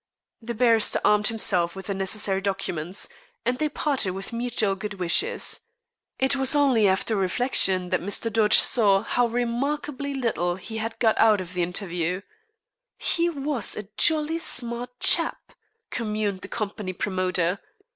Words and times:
The 0.41 0.55
barrister 0.55 0.99
armed 1.05 1.27
himself 1.27 1.75
with 1.75 1.85
the 1.85 1.93
necessary 1.93 2.41
documents, 2.41 3.07
and 3.45 3.59
they 3.59 3.69
parted 3.69 4.13
with 4.15 4.33
mutual 4.33 4.73
good 4.73 4.95
wishes. 4.95 5.59
It 6.17 6.35
was 6.35 6.55
only 6.55 6.87
after 6.87 7.15
reflection 7.15 7.89
that 7.89 8.01
Mr. 8.01 8.33
Dodge 8.33 8.57
saw 8.57 9.03
how 9.03 9.27
remarkably 9.27 10.15
little 10.15 10.55
he 10.55 10.77
had 10.77 10.97
got 10.97 11.19
out 11.19 11.39
of 11.39 11.53
the 11.53 11.61
interview. 11.61 12.21
"He 12.97 13.29
was 13.29 13.77
a 13.77 13.89
jolly 13.95 14.39
smart 14.39 14.89
chap," 14.99 15.37
communed 15.91 16.41
the 16.41 16.47
company 16.47 16.93
promoter. 16.93 17.59